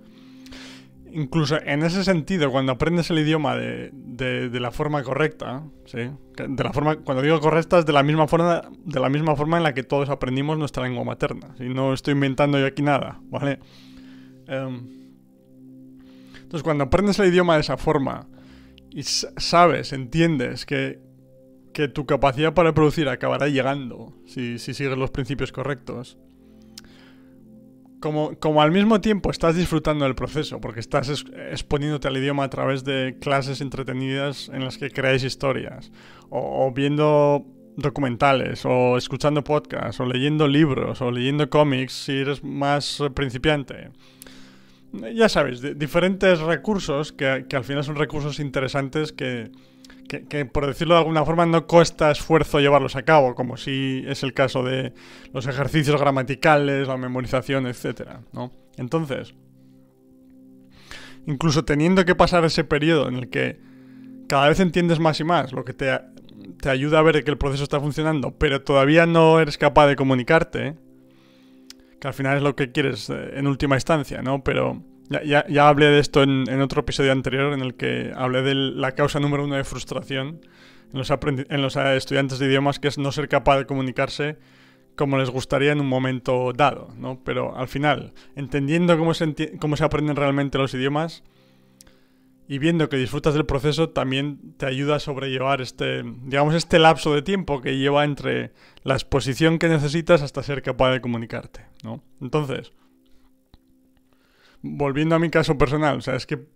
incluso 1.16 1.58
en 1.62 1.82
ese 1.82 2.04
sentido, 2.04 2.50
cuando 2.50 2.72
aprendes 2.72 3.10
el 3.10 3.18
idioma 3.18 3.56
de, 3.56 4.50
la 4.52 4.70
forma 4.70 5.02
correcta, 5.02 5.62
¿sí? 5.86 6.10
De 6.36 6.62
la 6.62 6.72
forma, 6.72 6.96
cuando 6.96 7.22
digo 7.22 7.40
correcta 7.40 7.78
es 7.78 7.86
de 7.86 7.92
la 7.92 8.02
misma 8.02 8.28
forma, 8.28 8.62
de 8.84 9.00
la 9.00 9.08
misma 9.08 9.34
forma 9.34 9.56
en 9.56 9.62
la 9.62 9.72
que 9.72 9.82
todos 9.82 10.10
aprendimos 10.10 10.58
nuestra 10.58 10.82
lengua 10.82 11.04
materna. 11.04 11.54
Si 11.56 11.64
no 11.64 11.94
estoy 11.94 12.12
inventando 12.12 12.58
yo 12.58 12.66
aquí 12.66 12.82
nada, 12.82 13.18
¿vale? 13.30 13.58
Em, 14.46 14.96
entonces, 16.34 16.62
cuando 16.62 16.84
aprendes 16.84 17.18
el 17.18 17.28
idioma 17.28 17.54
de 17.54 17.60
esa 17.60 17.78
forma 17.78 18.26
y 18.96 19.02
sabes, 19.02 19.92
entiendes 19.92 20.64
que, 20.64 20.98
que 21.74 21.86
tu 21.86 22.06
capacidad 22.06 22.54
para 22.54 22.72
producir 22.72 23.10
acabará 23.10 23.46
llegando 23.46 24.14
si, 24.24 24.58
si 24.58 24.72
sigues 24.72 24.96
los 24.96 25.10
principios 25.10 25.52
correctos, 25.52 26.16
como, 28.00 28.62
al 28.62 28.72
mismo 28.72 29.02
tiempo 29.02 29.30
estás 29.30 29.54
disfrutando 29.54 30.06
del 30.06 30.14
proceso, 30.14 30.62
porque 30.62 30.80
estás 30.80 31.10
exponiéndote 31.50 32.08
al 32.08 32.16
idioma 32.16 32.44
a 32.44 32.48
través 32.48 32.84
de 32.84 33.18
clases 33.20 33.60
entretenidas 33.60 34.48
en 34.48 34.64
las 34.64 34.78
que 34.78 34.90
creáis 34.90 35.24
historias, 35.24 35.92
o, 36.30 36.72
viendo 36.72 37.44
documentales, 37.76 38.64
o 38.64 38.96
escuchando 38.96 39.44
podcasts, 39.44 40.00
o 40.00 40.06
leyendo 40.06 40.48
libros, 40.48 41.02
o 41.02 41.10
leyendo 41.10 41.50
cómics 41.50 41.92
si 41.92 42.12
eres 42.12 42.42
más 42.42 43.02
principiante. 43.14 43.90
Ya 45.14 45.28
sabes, 45.28 45.60
diferentes 45.78 46.40
recursos 46.40 47.12
que, 47.12 47.46
que 47.48 47.56
al 47.56 47.64
final 47.64 47.84
son 47.84 47.96
recursos 47.96 48.40
interesantes 48.40 49.12
que, 49.12 49.50
que, 50.06 50.44
por 50.46 50.66
decirlo 50.66 50.94
de 50.94 51.00
alguna 51.00 51.24
forma 51.24 51.46
no 51.46 51.66
cuesta 51.66 52.10
esfuerzo 52.10 52.60
llevarlos 52.60 52.96
a 52.96 53.02
cabo, 53.02 53.34
como 53.34 53.56
si 53.56 54.04
es 54.06 54.22
el 54.22 54.32
caso 54.32 54.62
de 54.62 54.92
los 55.32 55.46
ejercicios 55.46 56.00
gramaticales, 56.00 56.88
la 56.88 56.96
memorización, 56.96 57.66
etc. 57.66 58.20
¿no? 58.32 58.52
Entonces, 58.76 59.34
incluso 61.26 61.64
teniendo 61.64 62.04
que 62.04 62.14
pasar 62.14 62.44
ese 62.44 62.64
periodo 62.64 63.08
en 63.08 63.16
el 63.16 63.28
que 63.28 63.58
cada 64.28 64.48
vez 64.48 64.60
entiendes 64.60 64.98
más 64.98 65.20
y 65.20 65.24
más, 65.24 65.52
lo 65.52 65.64
que 65.64 65.72
te, 65.72 65.98
te 66.60 66.70
ayuda 66.70 66.98
a 66.98 67.02
ver 67.02 67.22
que 67.24 67.30
el 67.30 67.38
proceso 67.38 67.64
está 67.64 67.80
funcionando, 67.80 68.32
pero 68.38 68.62
todavía 68.62 69.06
no 69.06 69.40
eres 69.40 69.58
capaz 69.58 69.86
de 69.86 69.96
comunicarte, 69.96 70.76
que 72.00 72.08
al 72.08 72.14
final 72.14 72.36
es 72.36 72.42
lo 72.42 72.56
que 72.56 72.72
quieres 72.72 73.10
eh, 73.10 73.32
en 73.34 73.46
última 73.46 73.76
instancia, 73.76 74.22
¿no? 74.22 74.42
Pero 74.42 74.82
ya, 75.08 75.46
ya, 75.46 75.68
hablé 75.68 75.86
de 75.86 76.00
esto 76.00 76.22
en, 76.22 76.60
otro 76.60 76.80
episodio 76.80 77.12
anterior 77.12 77.52
en 77.52 77.60
el 77.60 77.74
que 77.74 78.12
hablé 78.14 78.42
de 78.42 78.54
la 78.54 78.92
causa 78.92 79.20
número 79.20 79.44
uno 79.44 79.54
de 79.56 79.64
frustración 79.64 80.40
en 80.92 80.98
los, 80.98 81.10
en 81.10 81.62
los 81.62 81.76
eh, 81.76 81.96
estudiantes 81.96 82.38
de 82.38 82.46
idiomas, 82.46 82.78
que 82.78 82.88
es 82.88 82.98
no 82.98 83.12
ser 83.12 83.28
capaz 83.28 83.58
de 83.58 83.66
comunicarse 83.66 84.36
como 84.96 85.18
les 85.18 85.30
gustaría 85.30 85.72
en 85.72 85.80
un 85.80 85.88
momento 85.88 86.52
dado, 86.52 86.88
¿no? 86.96 87.20
Pero 87.22 87.56
al 87.56 87.68
final, 87.68 88.14
entendiendo 88.34 88.98
cómo 88.98 89.14
se, 89.14 89.58
cómo 89.60 89.76
se 89.76 89.84
aprenden 89.84 90.16
realmente 90.16 90.58
los 90.58 90.74
idiomas 90.74 91.22
y 92.48 92.58
viendo 92.58 92.88
que 92.88 92.96
disfrutas 92.96 93.34
del 93.34 93.46
proceso, 93.46 93.90
también 93.90 94.54
te 94.56 94.66
ayuda 94.66 94.96
a 94.96 95.00
sobrellevar 95.00 95.60
este, 95.60 96.02
digamos, 96.24 96.54
este 96.54 96.78
lapso 96.78 97.12
de 97.12 97.22
tiempo 97.22 97.60
que 97.60 97.76
lleva 97.76 98.04
entre 98.04 98.52
la 98.84 98.94
exposición 98.94 99.58
que 99.58 99.68
necesitas 99.68 100.22
hasta 100.22 100.42
ser 100.42 100.62
capaz 100.62 100.92
de 100.92 101.00
comunicarte, 101.00 101.66
¿no? 101.82 102.02
Entonces, 102.20 102.72
volviendo 104.62 105.14
a 105.16 105.18
mi 105.18 105.30
caso 105.30 105.58
personal, 105.58 105.98
o 105.98 106.00
sea, 106.00 106.14
es 106.14 106.26
que 106.26 106.46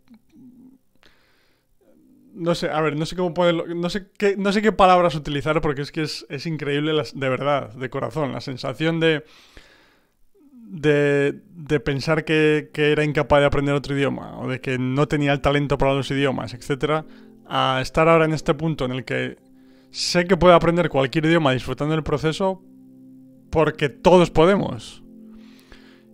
no 2.32 2.54
sé, 2.54 2.70
a 2.70 2.80
ver, 2.80 2.96
no 2.96 3.06
sé 3.06 3.16
cómo 3.16 3.34
ponerlo, 3.34 3.66
no 3.66 3.90
sé 3.90 4.06
qué, 4.16 4.36
no 4.36 4.52
sé 4.52 4.62
qué 4.62 4.72
palabras 4.72 5.14
utilizar 5.14 5.60
porque 5.60 5.82
es 5.82 5.92
que 5.92 6.02
es, 6.02 6.46
increíble, 6.46 6.92
de 6.92 7.28
verdad, 7.28 7.74
de 7.74 7.90
corazón, 7.90 8.32
la 8.32 8.40
sensación 8.40 9.00
de, 9.00 9.24
de, 10.70 11.40
de 11.56 11.80
pensar 11.80 12.24
que, 12.24 12.70
que, 12.72 12.92
era 12.92 13.04
incapaz 13.04 13.40
de 13.40 13.46
aprender 13.46 13.74
otro 13.74 13.96
idioma 13.96 14.38
o 14.38 14.48
de 14.48 14.60
que 14.60 14.78
no 14.78 15.08
tenía 15.08 15.32
el 15.32 15.40
talento 15.40 15.76
para 15.78 15.94
los 15.94 16.10
idiomas, 16.10 16.54
etcétera, 16.54 17.04
a 17.46 17.80
estar 17.82 18.08
ahora 18.08 18.24
en 18.24 18.32
este 18.32 18.54
punto 18.54 18.84
en 18.84 18.92
el 18.92 19.04
que 19.04 19.36
sé 19.90 20.26
que 20.26 20.36
puedo 20.36 20.54
aprender 20.54 20.88
cualquier 20.88 21.26
idioma 21.26 21.52
disfrutando 21.52 21.94
del 21.94 22.04
proceso 22.04 22.62
porque 23.50 23.88
todos 23.88 24.30
podemos. 24.30 25.02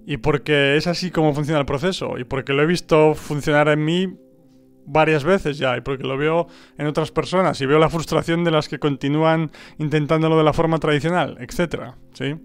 Y 0.07 0.19
porque 0.19 0.77
es 0.77 0.87
así 0.87 1.11
como 1.11 1.35
funciona 1.35 1.61
el 1.61 1.67
proceso. 1.67 2.17
Y 2.19 2.25
porque 2.25 2.55
lo 2.55 2.63
he 2.63 2.67
visto 2.67 3.15
funcionar 3.15 3.69
en 3.69 3.85
mí 3.85 4.17
varias 4.87 5.25
veces 5.25 5.59
ya. 5.59 5.77
Y 5.77 5.83
porque 5.83 6.05
lo 6.05 6.17
veo 6.17 6.47
en 6.79 6.87
otras 6.87 7.11
personas. 7.11 7.61
Y 7.61 7.67
veo 7.67 7.79
la 7.79 7.91
frustración 7.91 8.45
de 8.45 8.53
las 8.53 8.69
que 8.69 8.79
continúan 8.79 9.51
intentándolo 9.79 10.39
de 10.39 10.45
la 10.45 10.53
forma 10.53 10.79
tradicional, 10.79 11.37
etc. 11.41 11.93
¿Sí? 12.15 12.37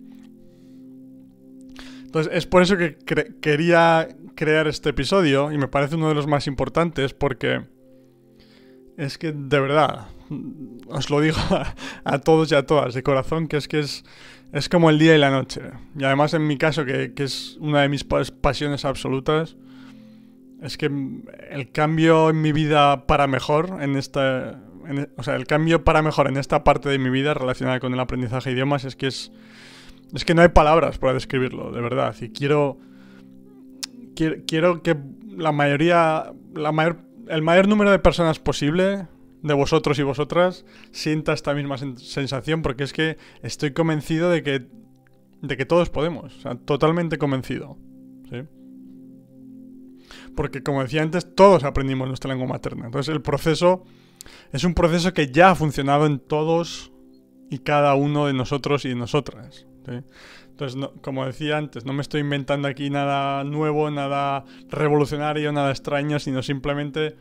Entonces 2.11 2.33
es 2.35 2.45
por 2.45 2.61
eso 2.61 2.75
que 2.75 2.97
quería 3.39 4.09
crear 4.35 4.67
este 4.67 4.89
episodio. 4.89 5.49
Y 5.53 5.57
me 5.57 5.69
parece 5.69 5.95
uno 5.95 6.09
de 6.09 6.13
los 6.15 6.27
más 6.27 6.45
importantes. 6.45 7.13
Porque 7.13 7.61
es 8.97 9.17
que 9.17 9.31
de 9.31 9.59
verdad, 9.61 10.07
os 10.87 11.09
lo 11.09 11.21
digo 11.21 11.37
a, 12.03 12.19
todos 12.19 12.51
y 12.51 12.55
a 12.55 12.65
todas 12.65 12.93
de 12.95 13.01
corazón, 13.01 13.47
que 13.47 13.55
es 13.55 13.69
que 13.69 13.79
es, 13.79 14.03
es 14.51 14.67
como 14.67 14.89
el 14.89 14.99
día 14.99 15.15
y 15.15 15.19
la 15.19 15.31
noche. 15.31 15.61
Y 15.97 16.03
además 16.03 16.33
en 16.33 16.45
mi 16.45 16.57
caso, 16.57 16.83
que, 16.83 17.13
es 17.15 17.55
una 17.61 17.81
de 17.83 17.87
mis 17.87 18.03
pasiones 18.03 18.83
absolutas, 18.83 19.55
es 20.61 20.77
que 20.77 20.91
el 21.49 21.71
cambio 21.71 22.29
en 22.29 22.41
mi 22.41 22.51
vida 22.51 23.07
para 23.07 23.27
mejor, 23.27 23.77
en 23.79 23.95
esta... 23.95 24.59
E, 24.85 25.07
o 25.15 25.23
sea, 25.23 25.37
el 25.37 25.47
cambio 25.47 25.85
para 25.85 26.01
mejor 26.01 26.27
en 26.27 26.35
esta 26.35 26.65
parte 26.65 26.89
de 26.89 26.99
mi 26.99 27.09
vida 27.09 27.33
relacionada 27.33 27.79
con 27.79 27.93
el 27.93 27.99
aprendizaje 28.01 28.49
de 28.49 28.55
idiomas 28.55 28.83
es 28.83 28.97
que 28.97 29.07
es... 29.07 29.31
Es 30.13 30.25
que 30.25 30.33
no 30.33 30.41
hay 30.41 30.49
palabras 30.49 30.97
para 30.97 31.13
describirlo, 31.13 31.71
de 31.71 31.81
verdad. 31.81 32.15
Y 32.21 32.29
quiero... 32.29 32.77
Quiero, 34.15 34.83
que 34.83 34.97
la 35.35 35.51
mayoría... 35.51 36.33
La 36.53 36.71
mayor, 36.71 36.99
el 37.27 37.41
mayor 37.41 37.67
número 37.67 37.91
de 37.91 37.99
personas 37.99 38.39
posible 38.39 39.07
de 39.41 39.53
vosotros 39.53 39.97
y 39.97 40.03
vosotras 40.03 40.65
sienta 40.91 41.33
esta 41.33 41.53
misma 41.53 41.77
sensación 41.77 42.61
porque 42.61 42.83
es 42.83 42.93
que 42.93 43.17
estoy 43.41 43.71
convencido 43.71 44.29
de 44.29 44.43
que 44.43 44.67
de 45.41 45.57
que 45.57 45.65
todos 45.65 45.89
podemos, 45.89 46.37
o 46.37 46.41
sea, 46.41 46.55
totalmente 46.55 47.17
convencido, 47.17 47.77
¿sí? 48.29 48.43
Porque 50.35 50.63
como 50.63 50.83
decía 50.83 51.01
antes, 51.01 51.35
todos 51.35 51.63
aprendimos 51.63 52.07
nuestra 52.07 52.31
lengua 52.31 52.47
materna. 52.47 52.85
Entonces, 52.85 53.13
el 53.13 53.21
proceso 53.21 53.83
es 54.51 54.63
un 54.63 54.73
proceso 54.73 55.13
que 55.13 55.31
ya 55.31 55.51
ha 55.51 55.55
funcionado 55.55 56.05
en 56.05 56.19
todos 56.19 56.91
y 57.49 57.59
cada 57.59 57.95
uno 57.95 58.27
de 58.27 58.33
nosotros 58.33 58.85
y 58.85 58.89
de 58.89 58.95
nosotras, 58.95 59.67
Entonces, 59.87 60.89
como 61.01 61.25
decía 61.25 61.57
antes, 61.57 61.85
no 61.85 61.93
me 61.93 62.01
estoy 62.01 62.21
inventando 62.21 62.67
aquí 62.67 62.89
nada 62.89 63.43
nuevo, 63.43 63.89
nada 63.89 64.45
revolucionario, 64.69 65.51
nada 65.51 65.71
extraño, 65.71 66.19
sino 66.19 66.43
simplemente 66.43 67.15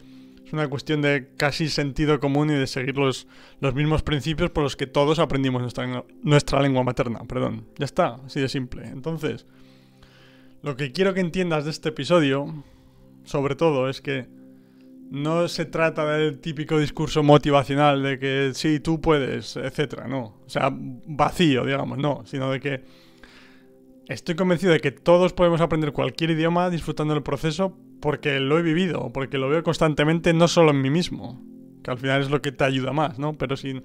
es 0.45 0.53
una 0.53 0.69
cuestión 0.69 1.01
de 1.01 1.29
casi 1.37 1.69
sentido 1.69 2.19
común 2.21 2.51
y 2.51 2.55
de 2.55 2.67
seguir 2.67 2.97
los, 2.97 3.27
mismos 3.61 4.03
principios 4.03 4.51
por 4.51 4.65
los 4.65 4.77
que 4.77 4.87
todos 4.87 5.19
aprendimos 5.19 5.63
nuestra, 5.63 6.05
nuestra 6.23 6.61
lengua 6.61 6.83
materna. 6.83 7.21
Perdón. 7.27 7.67
Ya 7.79 7.85
está, 7.85 8.19
así 8.27 8.41
de 8.41 8.49
simple. 8.49 8.87
Entonces, 8.89 9.47
lo 10.63 10.77
que 10.77 10.93
quiero 10.93 11.15
que 11.15 11.21
entiendas 11.21 11.65
de 11.65 11.71
este 11.71 11.91
episodio, 11.91 12.65
sobre 13.25 13.55
todo, 13.55 13.89
es 13.89 14.01
que 14.01 14.27
no 15.11 15.49
se 15.49 15.65
trata 15.65 16.07
del 16.17 16.39
típico 16.39 16.79
discurso 16.79 17.23
motivacional 17.23 18.03
de 18.03 18.19
que 18.19 18.53
sí, 18.55 18.79
tú 18.79 19.01
puedes, 19.01 19.57
etcétera, 19.57 20.07
no. 20.07 20.41
O 20.47 20.49
sea, 20.49 20.71
vacío, 20.73 21.65
digamos, 21.65 21.99
no. 21.99 22.23
Sino 22.25 22.51
de 22.51 22.61
que 22.61 22.85
estoy 24.07 24.37
convencido 24.37 24.73
de 24.73 24.81
que 24.81 24.93
todos 24.93 25.33
podemos 25.33 25.61
aprender 25.61 25.93
cualquier 25.93 26.31
idioma 26.31 26.71
disfrutando 26.71 27.15
del 27.15 27.25
proceso 27.25 27.77
porque 28.01 28.39
lo 28.39 28.59
he 28.59 28.63
vivido, 28.63 29.13
porque 29.13 29.37
lo 29.37 29.49
veo 29.49 29.63
constantemente, 29.65 30.33
no 30.33 30.49
solo 30.49 30.71
en 30.71 30.81
mí 30.81 30.91
mismo, 30.91 31.43
que 31.83 31.91
al 31.91 31.99
final 31.99 32.23
es 32.23 32.31
lo 32.31 32.41
que 32.41 32.53
te 32.53 32.65
ayuda 32.65 32.93
más, 32.93 33.19
¿no? 33.19 33.35
Pero 33.35 33.57
sí 33.57 33.83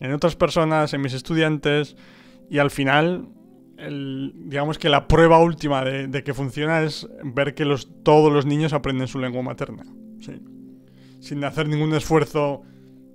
en 0.00 0.12
otras 0.12 0.36
personas, 0.36 0.94
en 0.94 1.00
mis 1.00 1.12
estudiantes, 1.12 1.96
y 2.48 2.58
al 2.58 2.70
final, 2.70 3.28
digamos 3.76 4.78
que 4.78 4.88
la 4.88 5.08
prueba 5.08 5.38
última 5.38 5.84
de, 5.84 6.22
que 6.22 6.34
funciona 6.34 6.82
es 6.82 7.08
ver 7.24 7.54
que 7.54 7.64
los, 7.64 7.88
todos 8.04 8.32
los 8.32 8.46
niños 8.46 8.72
aprenden 8.72 9.08
su 9.08 9.18
lengua 9.18 9.42
materna, 9.42 9.84
¿sí? 10.20 10.40
Sin 11.20 11.44
hacer 11.44 11.68
ningún 11.68 11.94
esfuerzo 11.94 12.62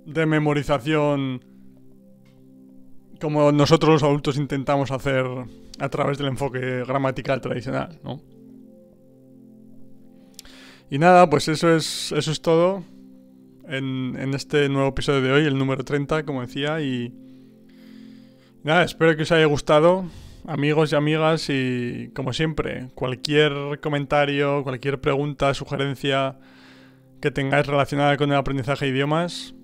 de 0.06 0.26
memorización 0.26 1.44
como 3.20 3.52
nosotros 3.52 3.92
los 3.92 4.02
adultos 4.02 4.36
intentamos 4.36 4.90
hacer 4.90 5.24
a 5.78 5.88
través 5.88 6.18
del 6.18 6.28
enfoque 6.28 6.84
gramatical 6.86 7.40
tradicional, 7.40 7.98
¿no? 8.04 8.20
Y 10.90 10.98
nada, 10.98 11.28
pues 11.30 11.48
eso 11.48 11.74
es, 11.74 12.12
eso 12.12 12.30
es 12.30 12.42
todo 12.42 12.84
en, 13.68 14.16
en 14.18 14.34
este 14.34 14.68
nuevo 14.68 14.88
episodio 14.88 15.22
de 15.22 15.32
hoy, 15.32 15.44
el 15.44 15.56
número 15.56 15.84
30, 15.84 16.24
como 16.24 16.42
decía. 16.42 16.80
Y 16.80 17.12
nada, 18.62 18.84
espero 18.84 19.16
que 19.16 19.22
os 19.22 19.32
haya 19.32 19.46
gustado, 19.46 20.04
amigos 20.46 20.92
y 20.92 20.96
amigas. 20.96 21.46
Y 21.48 22.10
como 22.14 22.32
siempre, 22.32 22.88
cualquier 22.94 23.80
comentario, 23.80 24.62
cualquier 24.62 25.00
pregunta, 25.00 25.54
sugerencia 25.54 26.38
que 27.24 27.30
tengáis 27.30 27.66
relacionada 27.66 28.18
con 28.18 28.30
el 28.30 28.36
aprendizaje 28.36 28.84
de 28.84 28.90
idiomas, 28.90 29.54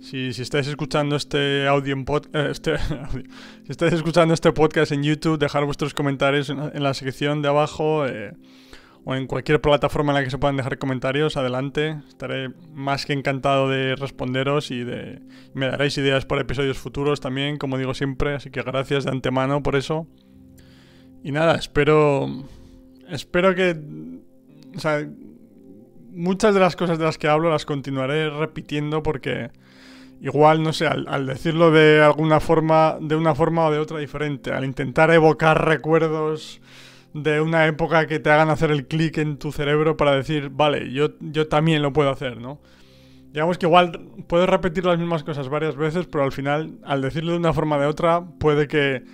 si, 0.00 0.32
si, 0.32 0.42
estáis 0.42 0.66
escuchando 0.66 1.14
este 1.14 1.68
audio 1.68 1.94
en 1.94 2.04
eh, 2.32 2.48
este, 2.50 2.76
si 3.64 3.70
estáis 3.70 3.92
escuchando 3.92 4.34
este 4.34 4.50
podcast 4.50 4.90
en 4.90 5.04
YouTube, 5.04 5.38
dejar 5.38 5.64
vuestros 5.64 5.94
comentarios 5.94 6.50
en, 6.50 6.82
la 6.82 6.94
sección 6.94 7.40
de 7.40 7.48
abajo. 7.50 8.04
Eh, 8.04 8.32
o 9.04 9.14
en 9.14 9.28
cualquier 9.28 9.60
plataforma 9.60 10.10
en 10.10 10.16
la 10.16 10.24
que 10.24 10.30
se 10.30 10.38
puedan 10.38 10.56
dejar 10.56 10.76
comentarios, 10.78 11.36
adelante. 11.36 12.00
Estaré 12.08 12.50
más 12.74 13.06
que 13.06 13.12
encantado 13.12 13.68
de 13.68 13.94
responderos 13.94 14.72
y 14.72 14.82
de 14.82 15.22
me 15.54 15.66
daréis 15.66 15.96
ideas 15.98 16.26
para 16.26 16.42
episodios 16.42 16.78
futuros 16.78 17.20
también, 17.20 17.58
como 17.58 17.78
digo 17.78 17.94
siempre, 17.94 18.34
así 18.34 18.50
que 18.50 18.60
gracias 18.60 19.04
de 19.04 19.12
antemano 19.12 19.62
por 19.62 19.76
eso. 19.76 20.08
Y 21.22 21.30
nada, 21.30 21.54
espero 21.54 22.26
espero 23.08 23.54
que 23.54 23.76
muchas 26.18 26.52
de 26.52 26.60
las 26.60 26.76
cosas 26.76 26.98
de 26.98 27.04
las 27.04 27.16
que 27.16 27.28
hablo 27.28 27.50
las 27.50 27.64
continuaré 27.64 28.28
repitiendo 28.28 29.02
porque 29.02 29.50
igual, 30.20 30.62
no 30.62 30.72
sé, 30.72 30.86
al, 30.86 31.26
decirlo 31.26 31.70
de 31.70 32.02
alguna 32.02 32.40
forma, 32.40 32.98
de 33.00 33.14
una 33.14 33.34
forma 33.34 33.66
o 33.66 33.70
de 33.70 33.78
otra 33.78 33.98
diferente, 33.98 34.52
al 34.52 34.64
intentar 34.64 35.10
evocar 35.10 35.64
recuerdos 35.64 36.60
de 37.14 37.40
una 37.40 37.66
época 37.66 38.06
que 38.06 38.18
te 38.18 38.30
hagan 38.30 38.50
hacer 38.50 38.70
el 38.70 38.86
clic 38.86 39.18
en 39.18 39.38
tu 39.38 39.52
cerebro 39.52 39.96
para 39.96 40.14
decir, 40.14 40.50
vale, 40.50 40.92
yo, 40.92 41.10
yo 41.20 41.46
también 41.48 41.82
lo 41.82 41.92
puedo 41.92 42.10
hacer, 42.10 42.38
¿no? 42.38 42.60
Digamos 43.32 43.58
que 43.58 43.66
igual 43.66 44.08
puedes 44.26 44.48
repetir 44.48 44.84
las 44.84 44.98
mismas 44.98 45.22
cosas 45.22 45.48
varias 45.48 45.76
veces, 45.76 46.06
pero 46.06 46.24
al 46.24 46.32
final, 46.32 46.78
al 46.84 47.00
decirlo 47.00 47.32
de 47.32 47.38
una 47.38 47.52
forma 47.52 47.76
o 47.76 47.80
de 47.80 47.86
otra, 47.86 48.24
puede 48.38 48.66
que, 48.66 49.04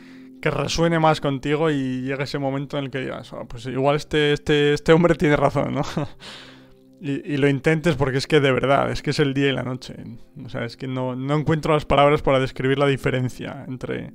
que 0.40 0.50
resuene 0.50 0.98
más 0.98 1.20
contigo 1.20 1.70
y 1.70 2.02
llegue 2.02 2.24
ese 2.24 2.38
momento 2.38 2.78
en 2.78 2.84
el 2.84 2.90
que 2.90 3.00
digas, 3.00 3.32
oh, 3.32 3.46
pues 3.46 3.66
igual 3.66 3.96
este, 3.96 4.32
este, 4.32 4.72
este 4.72 4.92
hombre 4.92 5.14
tiene 5.14 5.36
razón, 5.36 5.74
¿no? 5.74 5.82
Y, 7.00 7.36
lo 7.36 7.48
intentes 7.48 7.96
porque 7.96 8.18
es 8.18 8.26
que 8.26 8.40
de 8.40 8.50
verdad, 8.50 8.90
es 8.90 9.02
que 9.02 9.10
es 9.10 9.18
el 9.18 9.34
día 9.34 9.48
y 9.48 9.52
la 9.52 9.62
noche. 9.62 9.94
O 10.44 10.48
sea, 10.48 10.64
es 10.64 10.76
que 10.76 10.86
no, 10.86 11.12
encuentro 11.36 11.74
las 11.74 11.84
palabras 11.84 12.22
para 12.22 12.40
describir 12.40 12.78
la 12.78 12.86
diferencia 12.86 13.64
entre, 13.68 14.12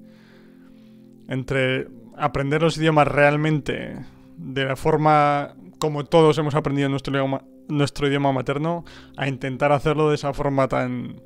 entre 1.28 1.88
aprender 2.18 2.62
los 2.62 2.78
idiomas 2.78 3.08
realmente 3.08 3.96
de 4.38 4.66
la 4.66 4.76
forma 4.76 5.54
como 5.80 6.06
todos 6.06 6.38
hemos 6.38 6.56
aprendido 6.56 6.90
nuestro 6.90 7.14
idioma, 7.14 7.44
nuestro 7.68 8.08
idioma 8.08 8.32
materno 8.32 8.84
a 9.18 9.28
intentar 9.28 9.72
hacerlo 9.72 10.10
de 10.10 10.16
esa 10.16 10.34
forma 10.34 10.68
tan, 10.68 11.22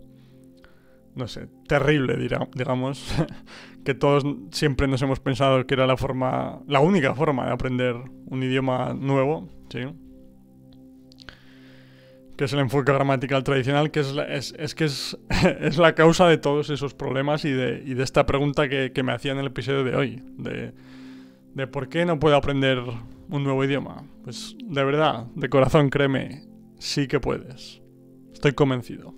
no 1.15 1.27
sé, 1.27 1.47
terrible, 1.67 2.17
digamos, 2.17 3.15
que 3.85 3.93
todos 3.93 4.23
siempre 4.51 4.87
nos 4.87 5.01
hemos 5.01 5.19
pensado 5.19 5.65
que 5.65 5.73
era 5.73 5.87
la 5.87 5.97
forma, 5.97 6.61
la 6.67 6.79
única 6.79 7.15
forma 7.15 7.45
de 7.45 7.51
aprender 7.51 7.95
un 8.25 8.43
idioma 8.43 8.93
nuevo, 8.93 9.49
¿sí? 9.69 9.79
Que 12.37 12.45
es 12.45 12.53
el 12.53 12.59
enfoque 12.59 12.91
gramatical 12.91 13.43
tradicional, 13.43 13.91
que 13.91 13.99
es, 14.01 14.53
es, 14.57 14.75
que 14.75 14.85
es, 14.85 15.17
es, 15.61 15.77
la 15.77 15.95
causa 15.95 16.27
de 16.27 16.37
todos 16.37 16.69
esos 16.69 16.93
problemas 16.93 17.45
y 17.45 17.51
de, 17.51 17.83
y 17.85 17.93
de 17.93 18.03
esta 18.03 18.25
pregunta 18.25 18.67
que, 18.69 18.91
que, 18.91 19.03
me 19.03 19.11
hacía 19.11 19.31
en 19.31 19.39
el 19.39 19.47
episodio 19.47 19.83
de 19.83 19.95
hoy, 19.95 20.23
de, 20.37 20.73
de 21.53 21.67
por 21.67 21.89
qué 21.89 22.05
no 22.05 22.19
puedo 22.19 22.35
aprender 22.35 22.79
un 23.29 23.43
nuevo 23.43 23.63
idioma. 23.63 24.03
Pues 24.23 24.55
de 24.63 24.83
verdad, 24.83 25.25
de 25.35 25.49
corazón, 25.49 25.89
créeme, 25.89 26.43
sí 26.79 27.07
que 27.07 27.19
puedes. 27.19 27.81
Estoy 28.33 28.53
convencido. 28.53 29.13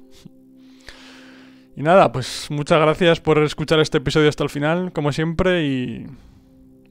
Y 1.75 1.83
nada, 1.83 2.11
pues 2.11 2.47
muchas 2.49 2.79
gracias 2.79 3.19
por 3.19 3.37
escuchar 3.39 3.79
este 3.79 3.97
episodio 3.97 4.29
hasta 4.29 4.43
el 4.43 4.49
final, 4.49 4.93
como 4.93 5.11
siempre, 5.11 5.65
y 5.65 6.05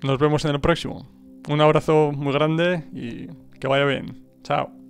nos 0.02 0.18
vemos 0.18 0.44
en 0.44 0.50
el 0.50 0.60
próximo. 0.60 1.08
Un 1.48 1.60
abrazo 1.60 2.12
muy 2.12 2.32
grande 2.32 2.84
y 2.92 3.28
que 3.58 3.66
vaya 3.66 3.86
bien. 3.86 4.24
Chao. 4.42 4.83